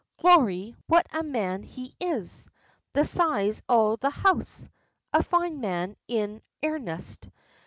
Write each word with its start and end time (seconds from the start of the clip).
Glory! 0.19 0.75
what 0.87 1.05
a 1.13 1.21
man 1.21 1.61
he 1.61 1.93
is! 1.99 2.47
the 2.93 3.05
size 3.05 3.61
o' 3.69 3.97
the 3.97 4.09
house! 4.09 4.67
A 5.13 5.21
fine 5.21 5.59
man, 5.61 5.95
in 6.07 6.41
airnest. 6.63 7.29